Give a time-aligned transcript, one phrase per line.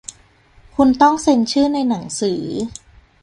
[0.75, 2.43] คุณต้องเซ็นชื่อในหนังสือ